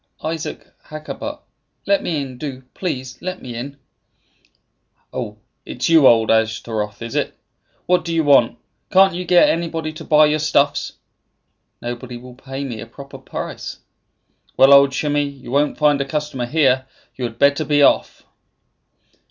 [0.23, 1.41] "Isaac Hakkabut.
[1.85, 3.77] Let me in; do, please, let me in."
[5.13, 7.35] "Oh, it is you, old Ashtaroth, is it?
[7.85, 8.57] What do you want?
[8.89, 10.93] Can't you get anybody to buy your stuffs?"
[11.83, 13.77] "Nobody will pay me a proper price."
[14.57, 16.87] "Well, old Shimei, you won't find a customer here.
[17.13, 18.23] You had better be off."